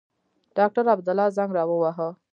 [0.57, 2.09] ډاکټر عبدالله زنګ را ووهه.